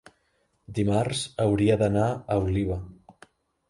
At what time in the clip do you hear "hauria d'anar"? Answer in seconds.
1.47-2.09